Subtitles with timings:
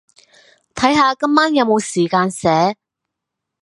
[0.73, 2.75] 睇下今晚有冇時間寫